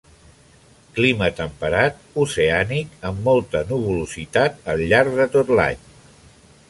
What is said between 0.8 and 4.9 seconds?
Clima temperat, oceànic, amb molta nuvolositat al